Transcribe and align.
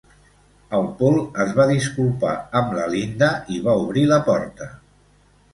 El 0.77 0.87
Paul 1.01 1.19
es 1.43 1.51
va 1.59 1.67
disculpar 1.73 2.33
amb 2.61 2.73
la 2.79 2.87
Linda 2.97 3.29
i 3.59 3.63
va 3.69 3.77
obrir 3.85 4.07
la 4.15 4.21
porta. 4.31 4.73